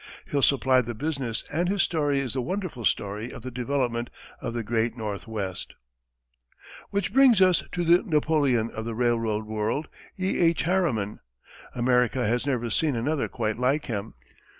Hill 0.25 0.41
supplied 0.41 0.87
the 0.87 0.95
business 0.95 1.43
and 1.53 1.69
his 1.69 1.83
story 1.83 2.17
is 2.17 2.33
the 2.33 2.41
wonderful 2.41 2.85
story 2.85 3.29
of 3.29 3.43
the 3.43 3.51
development 3.51 4.09
of 4.41 4.55
the 4.55 4.63
Great 4.63 4.97
Northwest. 4.97 5.75
Which 6.89 7.13
brings 7.13 7.39
us 7.39 7.61
to 7.71 7.83
the 7.83 8.01
Napoleon 8.01 8.71
of 8.71 8.83
the 8.83 8.95
railroad 8.95 9.45
world, 9.45 9.89
E. 10.17 10.39
H. 10.39 10.63
Harriman. 10.63 11.19
America 11.75 12.25
has 12.25 12.47
never 12.47 12.71
seen 12.71 12.95
another 12.95 13.27
quite 13.27 13.59
like 13.59 13.85
him. 13.85 14.15